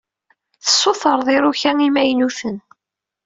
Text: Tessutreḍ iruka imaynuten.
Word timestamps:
Tessutreḍ 0.63 1.27
iruka 1.35 1.71
imaynuten. 1.87 2.57